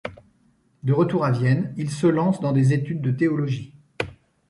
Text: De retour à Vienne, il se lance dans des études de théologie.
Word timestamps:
De 0.81 0.93
retour 0.93 1.23
à 1.25 1.29
Vienne, 1.31 1.75
il 1.77 1.91
se 1.91 2.07
lance 2.07 2.39
dans 2.39 2.53
des 2.53 2.73
études 2.73 3.01
de 3.01 3.11
théologie. 3.11 3.75